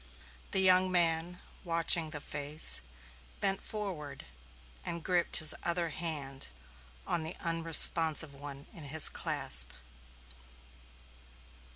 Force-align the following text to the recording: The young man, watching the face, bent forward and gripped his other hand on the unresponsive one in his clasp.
The 0.49 0.61
young 0.61 0.91
man, 0.91 1.39
watching 1.63 2.09
the 2.09 2.19
face, 2.19 2.81
bent 3.39 3.61
forward 3.61 4.25
and 4.83 5.03
gripped 5.03 5.37
his 5.37 5.53
other 5.61 5.89
hand 5.89 6.47
on 7.05 7.21
the 7.21 7.35
unresponsive 7.39 8.33
one 8.33 8.65
in 8.73 8.85
his 8.85 9.09
clasp. 9.09 9.69